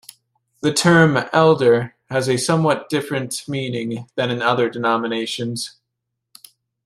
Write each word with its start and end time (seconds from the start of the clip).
The 0.61 0.73
term 0.73 1.15
"elder" 1.31 1.93
has 2.09 2.27
a 2.27 2.35
somewhat 2.35 2.89
different 2.89 3.47
meaning 3.47 4.09
than 4.15 4.31
in 4.31 4.41
other 4.41 4.67
denominations. 4.67 5.75